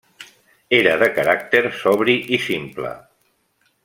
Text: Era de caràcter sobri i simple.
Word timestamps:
Era 0.77 0.93
de 1.03 1.09
caràcter 1.17 1.61
sobri 1.83 2.15
i 2.39 2.43
simple. 2.47 2.95